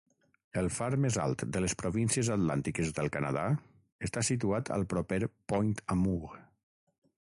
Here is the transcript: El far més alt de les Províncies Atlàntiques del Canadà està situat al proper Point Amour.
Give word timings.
El 0.59 0.69
far 0.75 0.85
més 1.01 1.17
alt 1.25 1.43
de 1.57 1.61
les 1.65 1.75
Províncies 1.81 2.31
Atlàntiques 2.35 2.89
del 3.01 3.11
Canadà 3.17 3.43
està 4.09 4.25
situat 4.31 4.73
al 4.79 4.89
proper 4.95 5.21
Point 5.55 5.77
Amour. 5.99 6.33